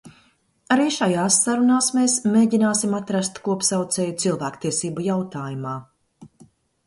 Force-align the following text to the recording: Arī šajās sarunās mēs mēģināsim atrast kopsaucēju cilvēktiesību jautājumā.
Arī 0.75 0.85
šajās 0.93 1.35
sarunās 1.41 1.89
mēs 1.97 2.15
mēģināsim 2.37 2.95
atrast 3.01 3.37
kopsaucēju 3.49 4.17
cilvēktiesību 4.23 5.05
jautājumā. 5.11 5.75